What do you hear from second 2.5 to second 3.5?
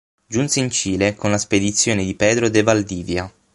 Valdivia.